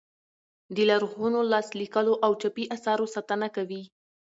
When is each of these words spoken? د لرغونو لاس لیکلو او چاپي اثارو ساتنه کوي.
د 0.75 0.77
لرغونو 0.89 1.39
لاس 1.51 1.67
لیکلو 1.81 2.13
او 2.25 2.31
چاپي 2.41 2.63
اثارو 2.75 3.05
ساتنه 3.15 3.47
کوي. 3.55 3.83